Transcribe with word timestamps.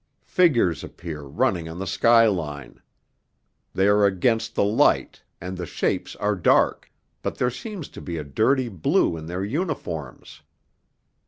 Figures 0.25 0.83
appear 0.83 1.21
running 1.21 1.69
on 1.69 1.77
the 1.77 1.85
skyline. 1.85 2.81
They 3.71 3.87
are 3.87 4.03
against 4.03 4.55
the 4.55 4.63
light, 4.63 5.21
and 5.39 5.55
the 5.55 5.67
shapes 5.67 6.15
are 6.15 6.35
dark, 6.35 6.91
but 7.21 7.35
there 7.37 7.51
seems 7.51 7.87
to 7.89 8.01
be 8.01 8.17
a 8.17 8.23
dirty 8.23 8.67
blue 8.67 9.15
in 9.15 9.27
their 9.27 9.43
uniforms. 9.45 10.41